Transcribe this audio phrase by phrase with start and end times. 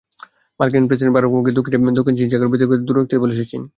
[0.59, 3.61] মার্কিন president Barack ওবামাকে দক্ষিণ চীন সাগর বিতর্ক থেকে দূরে থাকতে বলেছে চীন।